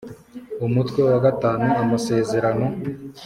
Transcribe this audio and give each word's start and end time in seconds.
Umutwe 0.65 0.99
wa 1.07 1.15
v 1.23 1.25
amasezerano 1.81 2.65